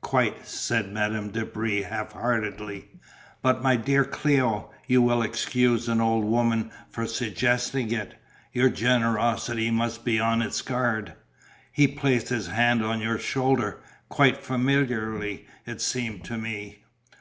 "Quite," 0.00 0.48
said 0.48 0.92
Madame 0.92 1.30
de 1.30 1.44
Brie 1.44 1.82
half 1.82 2.10
heartedly, 2.10 2.88
"but 3.40 3.62
my 3.62 3.76
dear 3.76 4.04
Cléo, 4.04 4.70
you 4.88 5.00
will 5.00 5.22
excuse 5.22 5.86
an 5.88 6.00
old 6.00 6.24
woman 6.24 6.72
for 6.90 7.06
suggesting 7.06 7.92
it, 7.92 8.16
your 8.52 8.68
generosity 8.68 9.70
must 9.70 10.04
be 10.04 10.18
on 10.18 10.42
its 10.42 10.60
guard, 10.60 11.14
he 11.70 11.86
placed 11.86 12.30
his 12.30 12.48
hand 12.48 12.82
on 12.82 13.00
your 13.00 13.20
shoulder, 13.20 13.80
quite 14.08 14.42
familiarly 14.42 15.46
it 15.66 15.80
seemed 15.80 16.24
to 16.24 16.36
me." 16.36 16.82